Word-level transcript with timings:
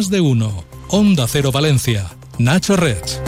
Más 0.00 0.08
de 0.08 0.22
uno. 0.22 0.64
Onda 0.88 1.26
Cero 1.28 1.52
Valencia. 1.52 2.06
Nacho 2.38 2.74
Reds. 2.74 3.20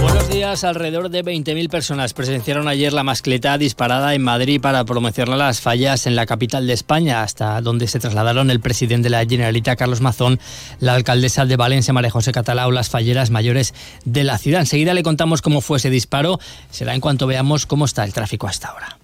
Buenos 0.00 0.28
días. 0.30 0.62
Alrededor 0.62 1.08
de 1.08 1.24
20.000 1.24 1.68
personas 1.68 2.14
presenciaron 2.14 2.68
ayer 2.68 2.92
la 2.92 3.02
mascleta 3.02 3.58
disparada 3.58 4.14
en 4.14 4.22
Madrid 4.22 4.60
para 4.60 4.84
promocionar 4.84 5.36
las 5.36 5.60
fallas 5.60 6.06
en 6.06 6.14
la 6.14 6.26
capital 6.26 6.68
de 6.68 6.74
España, 6.74 7.24
hasta 7.24 7.60
donde 7.60 7.88
se 7.88 7.98
trasladaron 7.98 8.52
el 8.52 8.60
presidente 8.60 9.06
de 9.06 9.10
la 9.10 9.26
Generalitat, 9.26 9.80
Carlos 9.80 10.00
Mazón, 10.00 10.38
la 10.78 10.94
alcaldesa 10.94 11.44
de 11.44 11.56
Valencia, 11.56 11.92
María 11.92 12.12
José 12.12 12.30
Catalá, 12.30 12.68
las 12.68 12.88
falleras 12.88 13.30
mayores 13.30 13.74
de 14.04 14.22
la 14.22 14.38
ciudad. 14.38 14.60
Enseguida 14.60 14.94
le 14.94 15.02
contamos 15.02 15.42
cómo 15.42 15.60
fue 15.60 15.78
ese 15.78 15.90
disparo. 15.90 16.38
Será 16.70 16.94
en 16.94 17.00
cuanto 17.00 17.26
veamos 17.26 17.66
cómo 17.66 17.84
está 17.84 18.04
el 18.04 18.12
tráfico 18.12 18.46
hasta 18.46 18.68
ahora. 18.68 19.00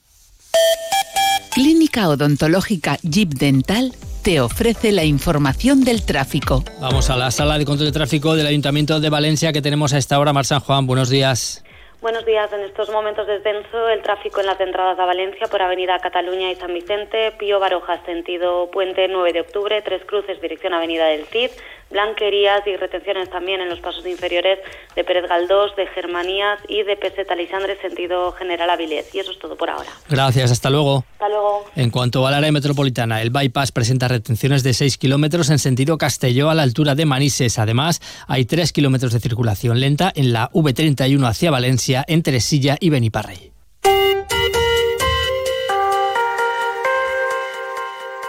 Clínica 1.57 2.11
Odontológica 2.11 2.98
Jeep 3.02 3.30
Dental 3.30 3.92
te 4.23 4.42
ofrece 4.42 4.92
la 4.92 5.05
información 5.05 5.84
del 5.84 6.05
tráfico. 6.05 6.62
Vamos 6.82 7.09
a 7.09 7.16
la 7.16 7.30
sala 7.30 7.56
de 7.56 7.65
control 7.65 7.87
de 7.87 7.92
tráfico 7.92 8.37
del 8.37 8.46
Ayuntamiento 8.46 9.01
de 9.01 9.09
Valencia 9.09 9.55
que 9.55 9.62
tenemos 9.62 9.95
a 9.95 9.96
esta 9.96 10.20
hora. 10.20 10.34
Mar 10.34 10.45
San 10.45 10.60
Juan, 10.60 10.87
buenos 10.87 11.09
días. 11.09 11.65
Buenos 12.02 12.27
días. 12.27 12.52
En 12.52 12.60
estos 12.60 12.91
momentos 12.91 13.27
de 13.27 13.38
descenso, 13.38 13.88
el 13.88 14.02
tráfico 14.02 14.41
en 14.41 14.46
las 14.46 14.60
entradas 14.60 14.98
a 14.98 15.06
Valencia 15.06 15.46
por 15.46 15.62
Avenida 15.62 15.98
Cataluña 15.98 16.52
y 16.52 16.56
San 16.56 16.74
Vicente, 16.74 17.32
Pío 17.38 17.59
Barojas, 17.59 18.04
sentido 18.04 18.70
Puente 18.70 19.09
9 19.09 19.32
de 19.32 19.41
octubre, 19.41 19.80
Tres 19.80 20.04
Cruces, 20.04 20.38
dirección 20.43 20.74
Avenida 20.74 21.07
del 21.07 21.24
Cid, 21.24 21.51
blanquerías 21.96 22.60
y 22.66 22.77
retenciones 22.77 23.30
también 23.30 23.62
en 23.62 23.70
los 23.70 23.80
pasos 23.80 24.06
inferiores 24.06 24.59
de 24.95 25.02
Pérez 25.02 25.27
Galdós, 25.28 25.74
de 25.77 25.87
Germanías 25.87 26.59
y 26.68 26.82
de 26.82 26.95
Peseta 26.96 27.34
Lisandre, 27.34 27.80
sentido 27.80 28.32
General 28.32 28.68
Avilés. 28.68 29.14
Y 29.14 29.20
eso 29.20 29.32
es 29.32 29.38
todo 29.38 29.56
por 29.56 29.70
ahora. 29.70 29.88
Gracias, 30.10 30.51
hasta 30.52 30.68
luego. 30.68 31.04
Hasta 31.12 31.30
luego. 31.30 31.64
En 31.74 31.90
cuanto 31.90 32.27
al 32.27 32.34
área 32.34 32.52
metropolitana, 32.52 33.23
el 33.23 33.30
bypass 33.30 33.73
presenta 33.73 34.09
retenciones 34.09 34.62
de 34.62 34.74
6 34.74 34.98
kilómetros 34.98 35.48
en 35.48 35.59
sentido 35.59 35.96
Castelló 35.96 36.51
a 36.51 36.54
la 36.54 36.65
altura 36.65 36.95
de 36.95 37.06
Manises. 37.06 37.59
Además, 37.59 38.02
hay 38.28 38.45
3 38.45 38.73
kilómetros 38.74 39.15
de 39.15 39.21
circulación 39.21 39.80
lenta 39.80 40.12
en 40.15 40.34
la 40.34 40.51
V31 40.51 41.26
hacia 41.26 41.51
Valencia, 41.51 42.04
entre 42.09 42.40
Silla 42.40 42.76
y 42.78 42.90
Beniparrey. 42.90 43.52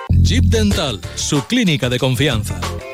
Jeep 0.09 0.45
Dental, 0.45 0.99
su 1.15 1.45
clínica 1.45 1.89
de 1.89 1.99
confianza. 1.99 2.59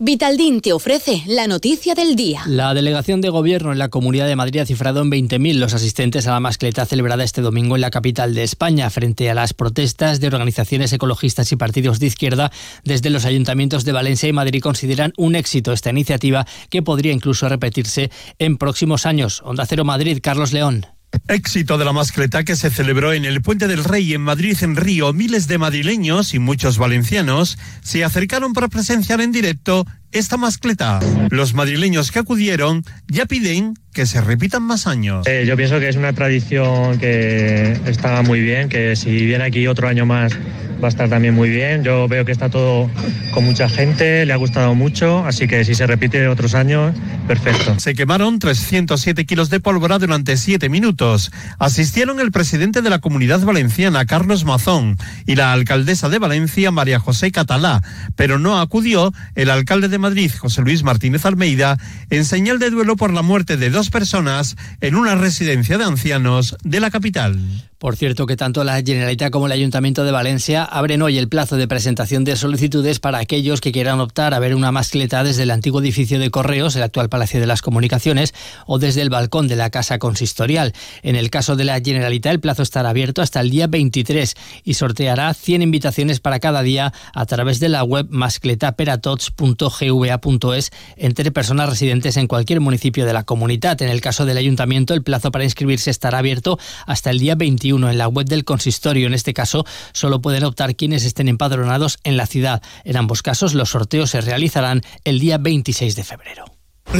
Vitaldin 0.00 0.60
te 0.60 0.72
ofrece 0.72 1.24
la 1.26 1.48
noticia 1.48 1.96
del 1.96 2.14
día. 2.14 2.42
La 2.46 2.72
delegación 2.72 3.20
de 3.20 3.30
gobierno 3.30 3.72
en 3.72 3.80
la 3.80 3.88
Comunidad 3.88 4.28
de 4.28 4.36
Madrid 4.36 4.60
ha 4.60 4.66
cifrado 4.66 5.02
en 5.02 5.10
20.000 5.10 5.54
los 5.54 5.74
asistentes 5.74 6.28
a 6.28 6.30
la 6.30 6.38
mascleta 6.38 6.86
celebrada 6.86 7.24
este 7.24 7.40
domingo 7.40 7.74
en 7.74 7.80
la 7.80 7.90
capital 7.90 8.32
de 8.32 8.44
España 8.44 8.90
frente 8.90 9.28
a 9.28 9.34
las 9.34 9.54
protestas 9.54 10.20
de 10.20 10.28
organizaciones 10.28 10.92
ecologistas 10.92 11.50
y 11.50 11.56
partidos 11.56 11.98
de 11.98 12.06
izquierda 12.06 12.52
desde 12.84 13.10
los 13.10 13.24
ayuntamientos 13.24 13.84
de 13.84 13.90
Valencia 13.90 14.28
y 14.28 14.32
Madrid 14.32 14.62
consideran 14.62 15.14
un 15.16 15.34
éxito 15.34 15.72
esta 15.72 15.90
iniciativa 15.90 16.46
que 16.70 16.80
podría 16.82 17.10
incluso 17.10 17.48
repetirse 17.48 18.12
en 18.38 18.56
próximos 18.56 19.04
años. 19.04 19.42
Onda 19.44 19.66
Cero 19.66 19.84
Madrid, 19.84 20.20
Carlos 20.22 20.52
León. 20.52 20.86
Éxito 21.28 21.76
de 21.76 21.84
la 21.84 21.92
mascleta 21.92 22.42
que 22.42 22.56
se 22.56 22.70
celebró 22.70 23.12
en 23.12 23.26
el 23.26 23.42
Puente 23.42 23.68
del 23.68 23.84
Rey 23.84 24.14
en 24.14 24.22
Madrid, 24.22 24.56
en 24.62 24.76
Río. 24.76 25.12
Miles 25.12 25.46
de 25.46 25.58
madrileños 25.58 26.32
y 26.32 26.38
muchos 26.38 26.78
valencianos 26.78 27.58
se 27.82 28.02
acercaron 28.02 28.54
para 28.54 28.68
presenciar 28.68 29.20
en 29.20 29.30
directo 29.30 29.86
esta 30.12 30.36
mascleta. 30.36 31.00
Los 31.30 31.54
madrileños 31.54 32.10
que 32.10 32.18
acudieron 32.18 32.84
ya 33.08 33.26
piden 33.26 33.74
que 33.92 34.06
se 34.06 34.20
repitan 34.20 34.62
más 34.62 34.86
años. 34.86 35.26
Eh, 35.26 35.44
yo 35.46 35.56
pienso 35.56 35.80
que 35.80 35.88
es 35.88 35.96
una 35.96 36.12
tradición 36.12 36.98
que 36.98 37.76
está 37.86 38.22
muy 38.22 38.40
bien, 38.40 38.68
que 38.68 38.94
si 38.94 39.26
viene 39.26 39.44
aquí 39.44 39.66
otro 39.66 39.88
año 39.88 40.06
más 40.06 40.34
va 40.82 40.86
a 40.86 40.88
estar 40.88 41.08
también 41.08 41.34
muy 41.34 41.50
bien. 41.50 41.82
Yo 41.82 42.06
veo 42.08 42.24
que 42.24 42.32
está 42.32 42.48
todo 42.48 42.88
con 43.32 43.44
mucha 43.44 43.68
gente, 43.68 44.24
le 44.24 44.32
ha 44.32 44.36
gustado 44.36 44.74
mucho, 44.74 45.24
así 45.24 45.48
que 45.48 45.64
si 45.64 45.74
se 45.74 45.86
repite 45.86 46.28
otros 46.28 46.54
años, 46.54 46.94
perfecto. 47.26 47.78
Se 47.78 47.94
quemaron 47.94 48.38
307 48.38 49.26
kilos 49.26 49.50
de 49.50 49.60
pólvora 49.60 49.98
durante 49.98 50.36
7 50.36 50.68
minutos. 50.68 51.32
Asistieron 51.58 52.20
el 52.20 52.30
presidente 52.30 52.82
de 52.82 52.90
la 52.90 53.00
Comunidad 53.00 53.40
Valenciana, 53.40 54.06
Carlos 54.06 54.44
Mazón, 54.44 54.96
y 55.26 55.34
la 55.34 55.52
alcaldesa 55.52 56.08
de 56.08 56.18
Valencia, 56.18 56.70
María 56.70 57.00
José 57.00 57.32
Catalá, 57.32 57.82
pero 58.14 58.38
no 58.38 58.60
acudió 58.60 59.12
el 59.34 59.50
alcalde 59.50 59.88
de 59.88 59.97
Madrid, 59.98 60.30
José 60.36 60.62
Luis 60.62 60.82
Martínez 60.82 61.24
Almeida, 61.24 61.78
en 62.10 62.24
señal 62.24 62.58
de 62.58 62.70
duelo 62.70 62.96
por 62.96 63.12
la 63.12 63.22
muerte 63.22 63.56
de 63.56 63.70
dos 63.70 63.90
personas 63.90 64.56
en 64.80 64.94
una 64.94 65.14
residencia 65.14 65.78
de 65.78 65.84
ancianos 65.84 66.56
de 66.62 66.80
la 66.80 66.90
capital. 66.90 67.67
Por 67.78 67.94
cierto 67.94 68.26
que 68.26 68.36
tanto 68.36 68.64
la 68.64 68.82
Generalitat 68.82 69.30
como 69.30 69.46
el 69.46 69.52
Ayuntamiento 69.52 70.02
de 70.02 70.10
Valencia 70.10 70.64
abren 70.64 71.00
hoy 71.00 71.16
el 71.16 71.28
plazo 71.28 71.56
de 71.56 71.68
presentación 71.68 72.24
de 72.24 72.34
solicitudes 72.34 72.98
para 72.98 73.18
aquellos 73.18 73.60
que 73.60 73.70
quieran 73.70 74.00
optar 74.00 74.34
a 74.34 74.40
ver 74.40 74.56
una 74.56 74.72
mascleta 74.72 75.22
desde 75.22 75.44
el 75.44 75.52
antiguo 75.52 75.80
edificio 75.80 76.18
de 76.18 76.32
Correos, 76.32 76.74
el 76.74 76.82
actual 76.82 77.08
Palacio 77.08 77.38
de 77.38 77.46
las 77.46 77.62
Comunicaciones, 77.62 78.34
o 78.66 78.80
desde 78.80 79.02
el 79.02 79.10
balcón 79.10 79.46
de 79.46 79.54
la 79.54 79.70
Casa 79.70 80.00
Consistorial. 80.00 80.72
En 81.04 81.14
el 81.14 81.30
caso 81.30 81.54
de 81.54 81.62
la 81.62 81.80
Generalitat, 81.80 82.32
el 82.32 82.40
plazo 82.40 82.64
estará 82.64 82.88
abierto 82.88 83.22
hasta 83.22 83.40
el 83.40 83.50
día 83.50 83.68
23 83.68 84.34
y 84.64 84.74
sorteará 84.74 85.32
100 85.32 85.62
invitaciones 85.62 86.18
para 86.18 86.40
cada 86.40 86.62
día 86.62 86.92
a 87.14 87.26
través 87.26 87.60
de 87.60 87.68
la 87.68 87.84
web 87.84 88.08
mascletaperatots.gva.es 88.10 90.70
entre 90.96 91.30
personas 91.30 91.70
residentes 91.70 92.16
en 92.16 92.26
cualquier 92.26 92.60
municipio 92.60 93.06
de 93.06 93.12
la 93.12 93.22
comunidad. 93.22 93.80
En 93.82 93.88
el 93.88 94.00
caso 94.00 94.26
del 94.26 94.36
Ayuntamiento, 94.36 94.94
el 94.94 95.04
plazo 95.04 95.30
para 95.30 95.44
inscribirse 95.44 95.92
estará 95.92 96.18
abierto 96.18 96.58
hasta 96.84 97.10
el 97.10 97.20
día 97.20 97.36
21 97.68 97.90
en 97.90 97.98
la 97.98 98.08
web 98.08 98.26
del 98.26 98.44
consistorio. 98.44 99.06
En 99.06 99.14
este 99.14 99.34
caso, 99.34 99.64
solo 99.92 100.20
pueden 100.20 100.44
optar 100.44 100.76
quienes 100.76 101.04
estén 101.04 101.28
empadronados 101.28 101.98
en 102.04 102.16
la 102.16 102.26
ciudad. 102.26 102.62
En 102.84 102.96
ambos 102.96 103.22
casos, 103.22 103.54
los 103.54 103.70
sorteos 103.70 104.10
se 104.10 104.20
realizarán 104.20 104.82
el 105.04 105.20
día 105.20 105.38
26 105.38 105.96
de 105.96 106.04
febrero. 106.04 106.44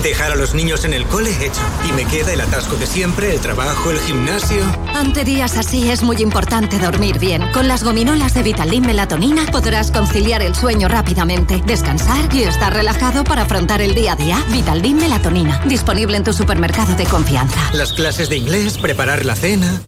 Dejar 0.02 0.32
a 0.32 0.36
los 0.36 0.54
niños 0.54 0.84
en 0.84 0.92
el 0.92 1.06
cole 1.06 1.30
hecho. 1.30 1.62
Y 1.88 1.92
me 1.92 2.04
queda 2.04 2.34
el 2.34 2.42
atasco 2.42 2.76
de 2.76 2.86
siempre, 2.86 3.34
el 3.34 3.40
trabajo, 3.40 3.90
el 3.90 3.98
gimnasio. 3.98 4.62
Ante 4.94 5.24
días 5.24 5.56
así 5.56 5.90
es 5.90 6.02
muy 6.02 6.16
importante 6.16 6.78
dormir 6.78 7.18
bien. 7.18 7.50
Con 7.52 7.68
las 7.68 7.82
gominolas 7.82 8.34
de 8.34 8.42
Vitaldin 8.42 8.86
Melatonina 8.86 9.46
podrás 9.46 9.90
conciliar 9.90 10.42
el 10.42 10.54
sueño 10.54 10.88
rápidamente, 10.88 11.62
descansar 11.66 12.28
y 12.34 12.42
estar 12.42 12.74
relajado 12.74 13.24
para 13.24 13.42
afrontar 13.42 13.80
el 13.80 13.94
día 13.94 14.12
a 14.12 14.16
día. 14.16 14.44
Vitaldin 14.50 14.98
Melatonina, 14.98 15.64
disponible 15.64 16.18
en 16.18 16.24
tu 16.24 16.34
supermercado 16.34 16.94
de 16.94 17.06
confianza. 17.06 17.58
Las 17.72 17.94
clases 17.94 18.28
de 18.28 18.36
inglés, 18.36 18.76
preparar 18.76 19.24
la 19.24 19.36
cena. 19.36 19.82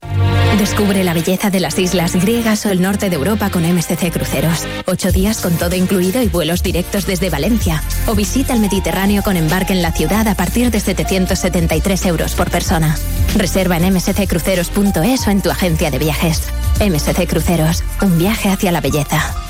Descubre 0.59 1.05
la 1.05 1.15
belleza 1.15 1.49
de 1.51 1.61
las 1.61 1.79
islas 1.79 2.15
griegas 2.15 2.67
o 2.67 2.71
el 2.71 2.83
norte 2.83 3.09
de 3.09 3.17
Europa 3.17 3.51
con 3.51 3.63
MSC 3.63 4.13
Cruceros. 4.13 4.67
Ocho 4.87 5.11
días 5.11 5.41
con 5.41 5.57
todo 5.57 5.75
incluido 5.75 6.23
y 6.23 6.29
vuelos 6.29 6.63
directos 6.63 7.07
desde 7.07 7.31
Valencia. 7.31 7.83
O 8.07 8.15
visita 8.15 8.53
el 8.53 8.61
Mediterráneo 8.61 9.23
con 9.23 9.37
embarque 9.37 9.73
en 9.73 9.83
la 9.83 9.93
ciudad 9.93 10.29
a 10.29 10.35
partir 10.35 10.71
de 10.71 10.81
773 10.81 12.07
euros 12.07 12.35
por 12.35 12.51
persona. 12.51 12.97
Reserva 13.37 13.79
en 13.79 13.95
msccruceros.es 13.95 15.27
o 15.27 15.31
en 15.31 15.41
tu 15.41 15.51
agencia 15.51 15.91
de 15.91 15.99
viajes. 15.99 16.43
MSC 16.81 17.27
Cruceros, 17.27 17.83
un 18.03 18.19
viaje 18.19 18.51
hacia 18.51 18.73
la 18.73 18.81
belleza. 18.81 19.50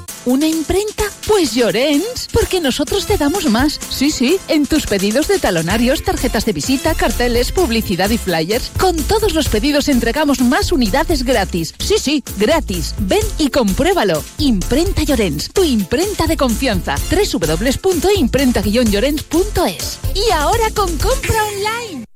¿Una 0.25 0.47
imprenta? 0.47 1.03
Pues 1.27 1.53
Llorens, 1.55 2.27
porque 2.31 2.59
nosotros 2.59 3.07
te 3.07 3.17
damos 3.17 3.49
más. 3.49 3.79
Sí, 3.89 4.11
sí, 4.11 4.37
en 4.47 4.67
tus 4.67 4.85
pedidos 4.85 5.27
de 5.27 5.39
talonarios, 5.39 6.03
tarjetas 6.03 6.45
de 6.45 6.53
visita, 6.53 6.93
carteles, 6.93 7.51
publicidad 7.51 8.11
y 8.11 8.19
flyers. 8.19 8.69
Con 8.79 8.95
todos 8.97 9.33
los 9.33 9.49
pedidos 9.49 9.87
entregamos 9.87 10.39
más 10.41 10.71
unidades 10.71 11.23
gratis. 11.23 11.73
Sí, 11.79 11.95
sí, 11.97 12.23
gratis. 12.37 12.93
Ven 12.99 13.25
y 13.39 13.49
compruébalo. 13.49 14.23
Imprenta 14.37 15.01
Llorens, 15.03 15.51
tu 15.51 15.63
imprenta 15.63 16.27
de 16.27 16.37
confianza. 16.37 16.97
www.imprenta-llorens.es. 17.09 19.97
Y 20.13 20.29
ahora 20.31 20.69
con 20.75 20.95
compra 20.97 21.43
online. 21.45 22.10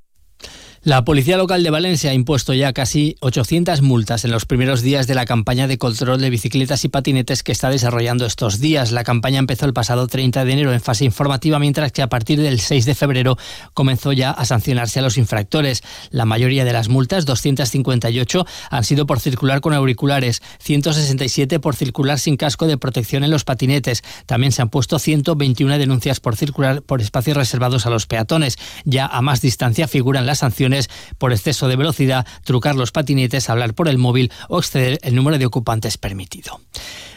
La 0.85 1.03
Policía 1.03 1.35
Local 1.35 1.63
de 1.63 1.71
Valencia 1.71 2.11
ha 2.11 2.13
impuesto 2.13 2.53
ya 2.53 2.71
casi 2.71 3.15
800 3.21 3.81
multas 3.81 4.23
en 4.23 4.29
los 4.29 4.45
primeros 4.45 4.83
días 4.83 5.07
de 5.07 5.15
la 5.15 5.25
campaña 5.25 5.65
de 5.65 5.79
control 5.79 6.21
de 6.21 6.29
bicicletas 6.29 6.85
y 6.85 6.89
patinetes 6.89 7.41
que 7.41 7.51
está 7.51 7.71
desarrollando 7.71 8.27
estos 8.27 8.59
días. 8.59 8.91
La 8.91 9.03
campaña 9.03 9.39
empezó 9.39 9.65
el 9.65 9.73
pasado 9.73 10.05
30 10.05 10.45
de 10.45 10.53
enero 10.53 10.73
en 10.73 10.81
fase 10.81 11.03
informativa, 11.03 11.57
mientras 11.57 11.91
que 11.91 12.03
a 12.03 12.07
partir 12.07 12.39
del 12.39 12.59
6 12.59 12.85
de 12.85 12.93
febrero 12.93 13.35
comenzó 13.73 14.13
ya 14.13 14.29
a 14.29 14.45
sancionarse 14.45 14.99
a 14.99 15.01
los 15.01 15.17
infractores. 15.17 15.81
La 16.11 16.25
mayoría 16.25 16.65
de 16.65 16.73
las 16.73 16.87
multas, 16.87 17.25
258, 17.25 18.45
han 18.69 18.83
sido 18.83 19.07
por 19.07 19.19
circular 19.19 19.61
con 19.61 19.73
auriculares, 19.73 20.43
167 20.59 21.59
por 21.59 21.75
circular 21.75 22.19
sin 22.19 22.37
casco 22.37 22.67
de 22.67 22.77
protección 22.77 23.23
en 23.23 23.31
los 23.31 23.43
patinetes. 23.43 24.03
También 24.27 24.51
se 24.51 24.61
han 24.61 24.69
puesto 24.69 24.99
121 24.99 25.79
denuncias 25.79 26.19
por 26.19 26.35
circular 26.35 26.83
por 26.83 27.01
espacios 27.01 27.37
reservados 27.37 27.87
a 27.87 27.89
los 27.89 28.05
peatones. 28.05 28.59
Ya 28.83 29.07
a 29.07 29.23
más 29.23 29.41
distancia 29.41 29.87
figuran 29.87 30.27
las 30.27 30.37
sanciones 30.37 30.74
por 31.17 31.31
exceso 31.31 31.67
de 31.67 31.75
velocidad, 31.75 32.25
trucar 32.43 32.75
los 32.75 32.91
patinetes, 32.91 33.49
hablar 33.49 33.73
por 33.73 33.87
el 33.87 33.97
móvil 33.97 34.31
o 34.49 34.59
exceder 34.59 34.99
el 35.01 35.15
número 35.15 35.37
de 35.37 35.45
ocupantes 35.45 35.97
permitido. 35.97 36.59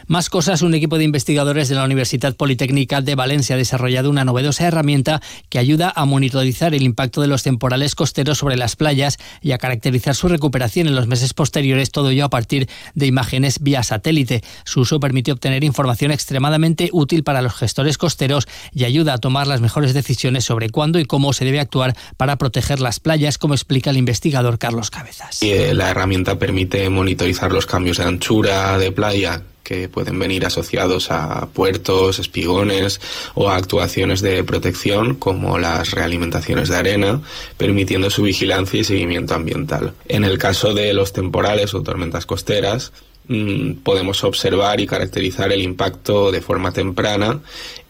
Más 0.09 0.31
cosas, 0.31 0.63
un 0.63 0.73
equipo 0.73 0.97
de 0.97 1.03
investigadores 1.03 1.69
de 1.69 1.75
la 1.75 1.83
Universidad 1.83 2.35
Politécnica 2.35 2.99
de 2.99 3.13
Valencia 3.13 3.53
ha 3.53 3.59
desarrollado 3.59 4.09
una 4.09 4.25
novedosa 4.25 4.65
herramienta 4.65 5.21
que 5.49 5.59
ayuda 5.59 5.93
a 5.95 6.03
monitorizar 6.05 6.73
el 6.73 6.81
impacto 6.81 7.21
de 7.21 7.27
los 7.27 7.43
temporales 7.43 7.93
costeros 7.93 8.39
sobre 8.39 8.57
las 8.57 8.75
playas 8.75 9.19
y 9.43 9.51
a 9.51 9.59
caracterizar 9.59 10.15
su 10.15 10.27
recuperación 10.27 10.87
en 10.87 10.95
los 10.95 11.05
meses 11.05 11.35
posteriores, 11.35 11.91
todo 11.91 12.09
ello 12.09 12.25
a 12.25 12.31
partir 12.31 12.67
de 12.95 13.05
imágenes 13.05 13.61
vía 13.61 13.83
satélite. 13.83 14.43
Su 14.63 14.79
uso 14.79 14.99
permite 14.99 15.31
obtener 15.31 15.63
información 15.63 16.09
extremadamente 16.09 16.89
útil 16.91 17.23
para 17.23 17.43
los 17.43 17.53
gestores 17.53 17.99
costeros 17.99 18.47
y 18.73 18.85
ayuda 18.85 19.13
a 19.13 19.19
tomar 19.19 19.45
las 19.45 19.61
mejores 19.61 19.93
decisiones 19.93 20.43
sobre 20.43 20.71
cuándo 20.71 20.97
y 20.97 21.05
cómo 21.05 21.33
se 21.33 21.45
debe 21.45 21.59
actuar 21.59 21.95
para 22.17 22.35
proteger 22.37 22.79
las 22.79 22.99
playas, 22.99 23.37
como 23.37 23.53
explica 23.53 23.91
el 23.91 23.97
investigador 23.97 24.57
Carlos 24.57 24.89
Cabezas. 24.89 25.43
Eh, 25.43 25.75
la 25.75 25.91
herramienta 25.91 26.39
permite 26.39 26.89
monitorizar 26.89 27.51
los 27.51 27.67
cambios 27.67 27.97
de 27.97 28.05
anchura 28.05 28.75
de 28.79 28.91
playa 28.91 29.43
que 29.69 29.87
pueden 29.87 30.17
venir 30.17 30.47
asociados 30.47 31.11
a 31.11 31.45
puertos, 31.53 32.17
espigones 32.17 32.99
o 33.35 33.49
a 33.49 33.55
actuaciones 33.55 34.19
de 34.21 34.43
protección 34.43 35.13
como 35.13 35.59
las 35.59 35.91
realimentaciones 35.91 36.69
de 36.69 36.77
arena, 36.77 37.21
permitiendo 37.55 38.09
su 38.09 38.23
vigilancia 38.23 38.79
y 38.79 38.83
seguimiento 38.83 39.35
ambiental. 39.35 39.93
En 40.07 40.23
el 40.23 40.39
caso 40.39 40.73
de 40.73 40.91
los 40.95 41.13
temporales 41.13 41.75
o 41.75 41.83
tormentas 41.83 42.25
costeras, 42.25 42.91
mm, 43.27 43.73
podemos 43.83 44.23
observar 44.23 44.79
y 44.79 44.87
caracterizar 44.87 45.51
el 45.51 45.61
impacto 45.61 46.31
de 46.31 46.41
forma 46.41 46.71
temprana 46.71 47.39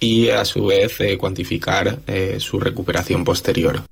y 0.02 0.28
a 0.28 0.44
su 0.44 0.66
vez 0.66 1.00
eh, 1.00 1.18
cuantificar 1.18 2.00
eh, 2.08 2.40
su 2.42 2.60
recuperación 2.60 3.24
posterior. 3.24 3.89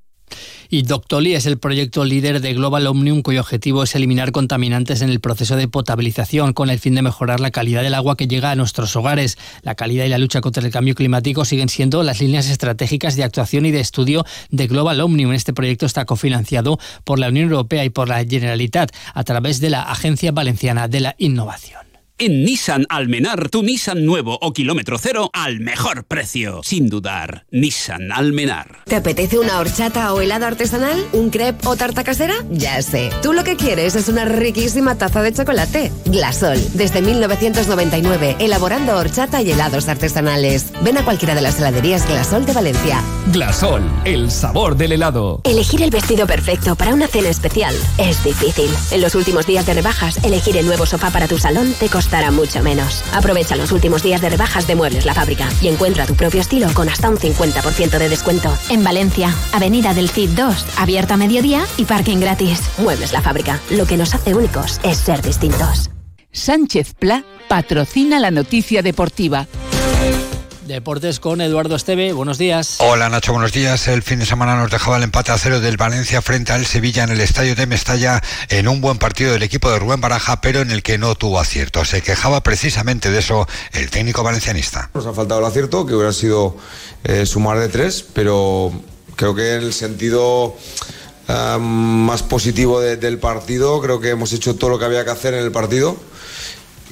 Y 0.70 0.82
Doctoli 0.82 1.36
es 1.36 1.46
el 1.46 1.58
proyecto 1.58 2.04
líder 2.04 2.42
de 2.42 2.54
Global 2.54 2.88
Omnium 2.88 3.22
cuyo 3.22 3.42
objetivo 3.42 3.84
es 3.84 3.96
eliminar 3.96 4.32
contaminantes 4.32 5.02
en 5.02 5.10
el 5.10 5.20
proceso 5.20 5.56
de 5.56 5.68
potabilización 5.68 6.54
con 6.54 6.70
el 6.70 6.80
fin 6.80 6.96
de 6.96 7.02
mejorar 7.02 7.40
la 7.40 7.52
calidad 7.52 7.84
del 7.84 7.94
agua 7.94 8.18
que 8.18 8.28
llega 8.28 8.52
a 8.52 8.56
nuestros 8.56 8.96
hogares. 8.96 9.38
La 9.62 9.76
calidad 9.76 10.06
y 10.06 10.10
la 10.10 10.18
lucha 10.18 10.42
contra 10.42 10.64
el 10.64 10.72
cambio 10.72 10.96
climático 10.96 11.46
siguen 11.46 11.70
siendo 11.70 12.04
las 12.04 12.20
líneas 12.20 12.50
estratégicas 12.50 13.16
de 13.16 13.24
actuación 13.24 13.66
y 13.66 13.72
de 13.72 13.80
estudio 13.80 14.26
de 14.50 14.68
Global 14.68 15.00
Omnium. 15.00 15.34
Este 15.34 15.54
proyecto 15.54 15.86
está 15.86 16.06
cofinanciado 16.06 16.80
por 17.04 17.20
la 17.20 17.30
Unión 17.30 17.46
Europea 17.46 17.86
y 17.86 17.90
por 17.90 18.10
la 18.10 18.26
Generalitat 18.26 18.92
a 19.14 19.24
través 19.24 19.62
de 19.62 19.70
la 19.70 19.84
Agencia 19.84 20.32
Valenciana 20.32 20.88
de 20.88 21.00
la 21.00 21.16
Innovación. 21.18 21.87
En 22.20 22.44
Nissan 22.46 22.88
Almenar, 22.90 23.50
tu 23.50 23.62
Nissan 23.62 24.04
nuevo 24.04 24.40
o 24.42 24.52
kilómetro 24.52 24.98
cero 24.98 25.30
al 25.34 25.60
mejor 25.60 26.04
precio. 26.04 26.62
Sin 26.64 26.90
dudar, 26.90 27.46
Nissan 27.52 28.12
Almenar. 28.12 28.80
¿Te 28.86 28.96
apetece 28.96 29.38
una 29.38 29.60
horchata 29.60 30.12
o 30.12 30.22
helado 30.22 30.48
artesanal? 30.48 31.06
¿Un 31.14 31.30
crepe 31.30 31.68
o 31.68 31.76
tarta 31.76 32.04
casera? 32.04 32.34
Ya 32.50 32.82
sé. 32.82 33.12
Tú 33.22 33.34
lo 33.34 33.44
que 33.44 33.56
quieres 33.56 33.96
es 33.96 34.10
una 34.10 34.26
riquísima 34.26 34.96
taza 34.96 35.22
de 35.22 35.32
chocolate. 35.32 35.92
Glasol, 36.06 36.58
desde 36.74 37.04
1999, 37.04 38.38
elaborando 38.40 38.98
horchata 38.98 39.44
y 39.44 39.52
helados 39.52 39.88
artesanales. 39.88 40.74
Ven 40.82 40.98
a 40.98 41.06
cualquiera 41.06 41.36
de 41.36 41.42
las 41.42 41.60
heladerías 41.60 42.08
Glasol 42.08 42.48
de 42.48 42.54
Valencia. 42.54 43.00
Glasol, 43.32 43.84
el 44.06 44.32
sabor 44.32 44.76
del 44.76 44.94
helado. 44.94 45.42
Elegir 45.44 45.84
el 45.84 45.92
vestido 45.92 46.26
perfecto 46.26 46.76
para 46.76 46.96
una 46.96 47.08
cena 47.08 47.30
especial 47.30 47.76
es 48.00 48.24
difícil. 48.24 48.72
En 48.90 49.02
los 49.02 49.14
últimos 49.14 49.46
días 49.46 49.68
de 49.68 49.76
rebajas, 49.76 50.18
elegir 50.24 50.58
el 50.58 50.66
nuevo 50.66 50.88
sofá 50.88 51.12
para 51.12 51.28
tu 51.28 51.38
salón 51.38 51.76
te 51.80 51.90
costará 51.90 52.07
costará 52.08 52.32
mucho 52.32 52.64
menos. 52.64 53.04
Aprovecha 53.12 53.58
los 53.58 53.74
últimos 53.74 54.02
días 54.02 54.22
de 54.22 54.30
rebajas 54.30 54.66
de 54.66 54.76
Muebles 54.76 55.06
La 55.06 55.14
Fábrica 55.14 55.50
y 55.62 55.68
encuentra 55.68 56.06
tu 56.06 56.16
propio 56.16 56.40
estilo 56.40 56.70
con 56.74 56.88
hasta 56.88 57.10
un 57.10 57.18
50% 57.18 57.98
de 57.98 58.08
descuento. 58.08 58.58
En 58.70 58.82
Valencia, 58.82 59.36
Avenida 59.52 59.94
del 59.94 60.10
Cid 60.10 60.30
2, 60.30 60.66
abierta 60.78 61.16
a 61.16 61.18
mediodía 61.18 61.66
y 61.76 61.84
parking 61.84 62.20
gratis. 62.22 62.62
Muebles 62.78 63.12
La 63.12 63.22
Fábrica, 63.22 63.60
lo 63.72 63.86
que 63.86 63.98
nos 63.98 64.16
hace 64.16 64.34
únicos 64.34 64.80
es 64.84 65.00
ser 65.00 65.22
distintos. 65.22 65.90
Sánchez 66.32 66.94
Pla 66.98 67.26
patrocina 67.50 68.20
la 68.20 68.32
noticia 68.32 68.82
deportiva. 68.82 69.48
Deportes 70.68 71.22
con 71.22 71.40
Eduardo 71.40 71.78
Esteve, 71.78 72.12
buenos 72.12 72.38
días. 72.38 72.76
Hola 72.80 73.08
Nacho, 73.08 73.32
buenos 73.32 73.54
días. 73.54 73.88
El 73.88 74.04
fin 74.04 74.20
de 74.20 74.26
semana 74.26 74.58
nos 74.58 74.70
dejaba 74.70 74.98
el 74.98 75.04
empate 75.04 75.32
a 75.32 75.38
cero 75.38 75.62
del 75.62 75.78
Valencia 75.78 76.22
frente 76.22 76.52
al 76.52 76.66
Sevilla 76.66 77.06
en 77.06 77.12
el 77.12 77.22
estadio 77.22 77.56
de 77.56 77.66
Mestalla 77.66 78.22
en 78.50 78.68
un 78.68 78.82
buen 78.82 78.98
partido 78.98 79.32
del 79.32 79.44
equipo 79.44 79.72
de 79.72 79.80
Rubén 79.80 80.02
Baraja, 80.02 80.42
pero 80.42 80.60
en 80.60 80.72
el 80.72 80.84
que 80.84 80.98
no 80.98 81.16
tuvo 81.16 81.40
acierto. 81.40 81.86
Se 81.86 82.02
quejaba 82.02 82.44
precisamente 82.44 83.10
de 83.10 83.20
eso 83.20 83.48
el 83.72 83.90
técnico 83.90 84.24
valencianista. 84.24 84.90
Nos 84.94 85.06
ha 85.06 85.14
faltado 85.14 85.40
el 85.40 85.46
acierto, 85.46 85.86
que 85.86 85.96
hubiera 85.96 86.12
sido 86.12 86.58
eh, 87.06 87.26
sumar 87.26 87.60
de 87.60 87.70
tres, 87.70 88.06
pero 88.14 88.74
creo 89.16 89.34
que 89.34 89.54
en 89.54 89.64
el 89.64 89.74
sentido 89.74 90.58
eh, 91.30 91.58
más 91.62 92.24
positivo 92.24 92.82
del 92.82 93.20
partido, 93.20 93.80
creo 93.80 94.02
que 94.02 94.10
hemos 94.10 94.34
hecho 94.34 94.56
todo 94.56 94.72
lo 94.72 94.80
que 94.80 94.86
había 94.86 95.06
que 95.06 95.12
hacer 95.12 95.34
en 95.34 95.46
el 95.46 95.52
partido 95.54 95.96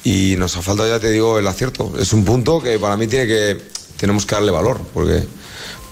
y 0.05 0.35
nos 0.37 0.55
ha 0.55 0.61
faltado, 0.61 0.87
ya 0.87 0.99
te 0.99 1.09
digo, 1.09 1.39
el 1.39 1.47
acierto. 1.47 1.93
Es 1.99 2.13
un 2.13 2.23
punto 2.23 2.61
que 2.61 2.77
para 2.77 2.95
mí 2.95 3.07
tiene 3.07 3.25
que, 3.25 3.57
tenemos 3.97 4.25
que 4.27 4.35
darle 4.35 4.51
valor, 4.51 4.79
porque 4.93 5.23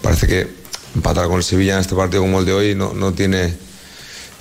parece 0.04 0.28
que 0.28 0.48
empatar 0.96 1.26
con 1.26 1.38
el 1.38 1.44
Sevilla 1.44 1.74
en 1.74 1.80
este 1.82 1.96
partido 1.96 2.22
como 2.22 2.40
el 2.40 2.46
de 2.46 2.54
hoy 2.54 2.76
no, 2.76 2.94
no 2.94 3.12
tiene 3.14 3.58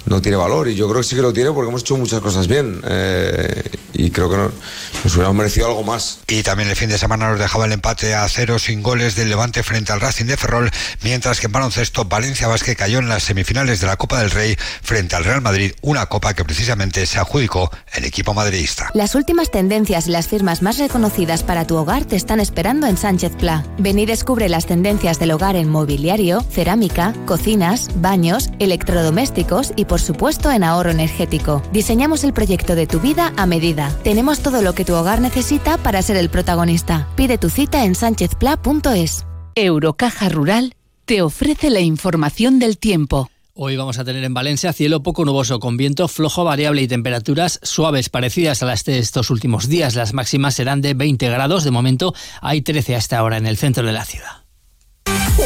no 0.06 0.20
tiene 0.20 0.36
valor 0.36 0.68
y 0.68 0.74
yo 0.74 0.88
creo 0.88 1.00
que 1.00 1.08
sí 1.08 1.16
que 1.16 1.22
lo 1.22 1.32
tiene 1.32 1.50
porque 1.52 1.68
hemos 1.68 1.82
hecho 1.82 1.96
muchas 1.96 2.20
cosas 2.20 2.48
bien 2.48 2.80
eh, 2.86 3.70
y 3.92 4.10
creo 4.10 4.30
que 4.30 4.36
nos 4.36 5.14
hubiéramos 5.14 5.36
merecido 5.36 5.66
algo 5.66 5.82
más. 5.82 6.20
Y 6.28 6.42
también 6.42 6.68
el 6.68 6.76
fin 6.76 6.88
de 6.88 6.98
semana 6.98 7.30
nos 7.30 7.38
dejaba 7.38 7.66
el 7.66 7.72
empate 7.72 8.14
a 8.14 8.28
cero 8.28 8.58
sin 8.58 8.82
goles 8.82 9.14
del 9.16 9.28
Levante 9.28 9.62
frente 9.62 9.92
al 9.92 10.00
Racing 10.00 10.26
de 10.26 10.36
Ferrol, 10.36 10.70
mientras 11.02 11.40
que 11.40 11.46
en 11.46 11.52
baloncesto 11.52 12.04
Valencia 12.04 12.48
Vázquez 12.48 12.76
cayó 12.76 12.98
en 12.98 13.08
las 13.08 13.22
semifinales 13.22 13.80
de 13.80 13.86
la 13.86 13.96
Copa 13.96 14.20
del 14.20 14.30
Rey 14.30 14.56
frente 14.82 15.16
al 15.16 15.24
Real 15.24 15.40
Madrid, 15.40 15.72
una 15.82 16.06
copa 16.06 16.34
que 16.34 16.44
precisamente 16.44 17.06
se 17.06 17.18
adjudicó 17.18 17.70
el 17.94 18.04
equipo 18.04 18.34
madridista. 18.34 18.90
Las 18.94 19.14
últimas 19.14 19.50
tendencias 19.50 20.06
y 20.06 20.10
las 20.10 20.28
firmas 20.28 20.62
más 20.62 20.78
reconocidas 20.78 21.42
para 21.42 21.66
tu 21.66 21.76
hogar 21.76 22.04
te 22.04 22.16
están 22.16 22.40
esperando 22.40 22.86
en 22.86 22.96
Sánchez 22.96 23.32
Pla. 23.38 23.64
Ven 23.78 23.98
y 23.98 24.06
descubre 24.06 24.48
las 24.48 24.66
tendencias 24.66 25.18
del 25.18 25.32
hogar 25.32 25.56
en 25.56 25.68
mobiliario, 25.68 26.40
cerámica, 26.50 27.14
cocinas, 27.26 27.88
baños, 27.96 28.50
electrodomésticos 28.58 29.72
y 29.76 29.84
por 29.92 30.00
supuesto 30.00 30.50
en 30.50 30.64
ahorro 30.64 30.90
energético. 30.90 31.62
Diseñamos 31.70 32.24
el 32.24 32.32
proyecto 32.32 32.74
de 32.74 32.86
tu 32.86 32.98
vida 32.98 33.34
a 33.36 33.44
medida. 33.44 33.94
Tenemos 34.02 34.40
todo 34.40 34.62
lo 34.62 34.74
que 34.74 34.86
tu 34.86 34.94
hogar 34.94 35.20
necesita 35.20 35.76
para 35.76 36.00
ser 36.00 36.16
el 36.16 36.30
protagonista. 36.30 37.08
Pide 37.14 37.36
tu 37.36 37.50
cita 37.50 37.84
en 37.84 37.94
sánchezpla.es. 37.94 39.26
Eurocaja 39.54 40.30
Rural 40.30 40.72
te 41.04 41.20
ofrece 41.20 41.68
la 41.68 41.80
información 41.80 42.58
del 42.58 42.78
tiempo. 42.78 43.28
Hoy 43.52 43.76
vamos 43.76 43.98
a 43.98 44.04
tener 44.04 44.24
en 44.24 44.32
Valencia 44.32 44.72
cielo 44.72 45.02
poco 45.02 45.26
nuboso 45.26 45.60
con 45.60 45.76
viento 45.76 46.08
flojo 46.08 46.42
variable 46.42 46.80
y 46.80 46.88
temperaturas 46.88 47.60
suaves 47.62 48.08
parecidas 48.08 48.62
a 48.62 48.66
las 48.66 48.86
de 48.86 48.98
estos 48.98 49.28
últimos 49.28 49.68
días. 49.68 49.94
Las 49.94 50.14
máximas 50.14 50.54
serán 50.54 50.80
de 50.80 50.94
20 50.94 51.28
grados. 51.28 51.64
De 51.64 51.70
momento 51.70 52.14
hay 52.40 52.62
13 52.62 52.96
hasta 52.96 53.18
ahora 53.18 53.36
en 53.36 53.46
el 53.46 53.58
centro 53.58 53.86
de 53.86 53.92
la 53.92 54.06
ciudad. 54.06 54.44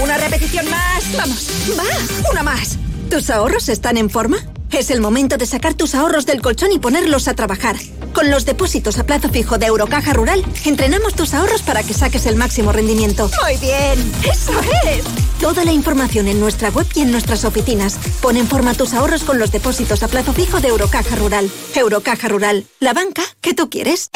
Una 0.01 0.17
repetición 0.19 0.71
más. 0.71 1.17
Vamos. 1.17 1.49
Va. 1.77 2.31
Una 2.31 2.43
más. 2.45 2.79
¿Tus 3.11 3.31
ahorros 3.31 3.69
están 3.69 3.97
en 3.97 4.11
forma? 4.11 4.39
Es 4.73 4.91
el 4.91 5.01
momento 5.01 5.37
de 5.37 5.47
sacar 5.47 5.75
tus 5.75 5.95
ahorros 5.95 6.27
del 6.27 6.43
colchón 6.43 6.73
y 6.73 6.79
ponerlos 6.79 7.29
a 7.29 7.35
trabajar. 7.35 7.77
Con 8.13 8.31
los 8.31 8.45
depósitos 8.45 8.99
a 8.99 9.07
plazo 9.07 9.29
fijo 9.29 9.59
de 9.59 9.67
Eurocaja 9.67 10.13
Rural, 10.13 10.45
entrenamos 10.65 11.15
tus 11.15 11.33
ahorros 11.33 11.63
para 11.63 11.83
que 11.83 11.95
saques 11.95 12.27
el 12.27 12.37
máximo 12.37 12.73
rendimiento. 12.73 13.31
Muy 13.45 13.57
bien, 13.59 14.13
eso 14.25 14.53
es. 14.85 15.05
Toda 15.41 15.65
la 15.65 15.73
información 15.73 16.27
en 16.27 16.41
nuestra 16.41 16.71
web 16.71 16.87
y 16.95 17.03
en 17.03 17.13
nuestras 17.13 17.45
oficinas. 17.45 17.97
Pon 18.21 18.37
en 18.37 18.49
forma 18.49 18.75
tus 18.75 18.93
ahorros 18.93 19.23
con 19.23 19.39
los 19.39 19.53
depósitos 19.53 20.03
a 20.03 20.09
plazo 20.09 20.33
fijo 20.33 20.61
de 20.61 20.69
Eurocaja 20.69 21.15
Rural. 21.17 21.51
Eurocaja 21.75 22.29
Rural, 22.29 22.67
la 22.81 22.93
banca 22.93 23.23
que 23.41 23.55
tú 23.55 23.71
quieres. 23.71 24.11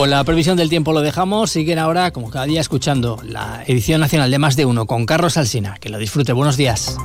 Con 0.00 0.08
la 0.08 0.24
previsión 0.24 0.56
del 0.56 0.70
tiempo 0.70 0.94
lo 0.94 1.02
dejamos. 1.02 1.50
Siguen 1.50 1.78
ahora, 1.78 2.10
como 2.10 2.30
cada 2.30 2.46
día, 2.46 2.62
escuchando 2.62 3.20
la 3.22 3.64
edición 3.66 4.00
nacional 4.00 4.30
de 4.30 4.38
Más 4.38 4.56
de 4.56 4.64
Uno 4.64 4.86
con 4.86 5.04
Carlos 5.04 5.36
Alsina. 5.36 5.76
Que 5.78 5.90
lo 5.90 5.98
disfrute. 5.98 6.32
Buenos 6.32 6.56
días. 6.56 6.96